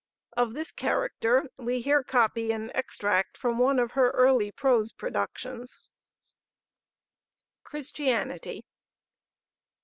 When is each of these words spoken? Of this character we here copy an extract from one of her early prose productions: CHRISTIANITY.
Of 0.35 0.55
this 0.55 0.71
character 0.71 1.47
we 1.57 1.79
here 1.81 2.03
copy 2.03 2.51
an 2.51 2.71
extract 2.73 3.37
from 3.37 3.59
one 3.59 3.77
of 3.77 3.91
her 3.91 4.09
early 4.09 4.51
prose 4.51 4.91
productions: 4.91 5.77
CHRISTIANITY. 7.65 8.65